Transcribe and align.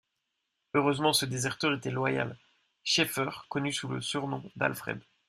Heureusement 0.73 1.13
ce 1.13 1.27
déserteur 1.27 1.75
était 1.75 1.91
loyal, 1.91 2.35
Schaefer, 2.83 3.29
connu 3.49 3.71
sous 3.71 3.87
le 3.87 4.01
surnom 4.01 4.41
d'Alfred. 4.55 4.99